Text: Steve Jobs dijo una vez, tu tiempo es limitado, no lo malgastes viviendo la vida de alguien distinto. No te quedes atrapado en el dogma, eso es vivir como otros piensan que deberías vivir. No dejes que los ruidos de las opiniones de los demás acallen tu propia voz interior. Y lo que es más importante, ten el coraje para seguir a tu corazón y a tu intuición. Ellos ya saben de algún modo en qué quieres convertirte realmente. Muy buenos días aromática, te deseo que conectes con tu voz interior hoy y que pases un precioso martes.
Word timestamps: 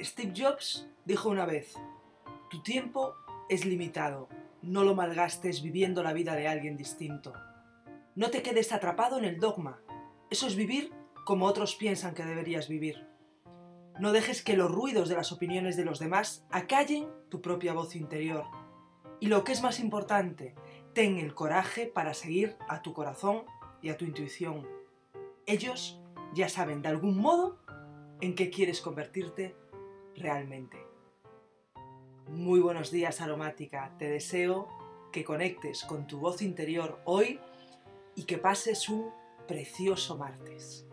Steve 0.00 0.32
Jobs 0.36 0.88
dijo 1.04 1.28
una 1.28 1.44
vez, 1.44 1.74
tu 2.50 2.62
tiempo 2.62 3.14
es 3.48 3.64
limitado, 3.64 4.28
no 4.62 4.84
lo 4.84 4.94
malgastes 4.94 5.60
viviendo 5.60 6.04
la 6.04 6.12
vida 6.12 6.36
de 6.36 6.46
alguien 6.46 6.76
distinto. 6.76 7.32
No 8.14 8.30
te 8.30 8.42
quedes 8.42 8.72
atrapado 8.72 9.18
en 9.18 9.24
el 9.24 9.40
dogma, 9.40 9.80
eso 10.30 10.46
es 10.46 10.54
vivir 10.54 10.92
como 11.24 11.46
otros 11.46 11.74
piensan 11.74 12.14
que 12.14 12.24
deberías 12.24 12.68
vivir. 12.68 13.06
No 13.98 14.12
dejes 14.12 14.42
que 14.42 14.56
los 14.56 14.70
ruidos 14.70 15.08
de 15.08 15.16
las 15.16 15.32
opiniones 15.32 15.76
de 15.76 15.84
los 15.84 15.98
demás 15.98 16.46
acallen 16.50 17.08
tu 17.28 17.42
propia 17.42 17.72
voz 17.72 17.96
interior. 17.96 18.44
Y 19.18 19.26
lo 19.26 19.42
que 19.42 19.50
es 19.50 19.62
más 19.62 19.80
importante, 19.80 20.54
ten 20.94 21.18
el 21.18 21.34
coraje 21.34 21.86
para 21.86 22.14
seguir 22.14 22.56
a 22.68 22.82
tu 22.82 22.92
corazón 22.92 23.42
y 23.82 23.88
a 23.88 23.96
tu 23.96 24.04
intuición. 24.04 24.68
Ellos 25.46 26.00
ya 26.34 26.48
saben 26.48 26.82
de 26.82 26.88
algún 26.88 27.18
modo 27.18 27.58
en 28.20 28.36
qué 28.36 28.48
quieres 28.50 28.80
convertirte 28.80 29.56
realmente. 30.18 30.76
Muy 32.28 32.60
buenos 32.60 32.90
días 32.90 33.20
aromática, 33.20 33.94
te 33.98 34.08
deseo 34.10 34.68
que 35.12 35.24
conectes 35.24 35.84
con 35.84 36.06
tu 36.06 36.18
voz 36.18 36.42
interior 36.42 37.00
hoy 37.04 37.40
y 38.14 38.24
que 38.24 38.38
pases 38.38 38.88
un 38.88 39.10
precioso 39.46 40.18
martes. 40.18 40.87